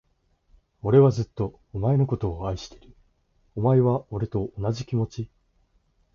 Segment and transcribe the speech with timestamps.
[0.81, 2.95] 俺はずっと、お前のことを愛してるよ。
[3.55, 5.29] お前は、俺と同じ気持ち？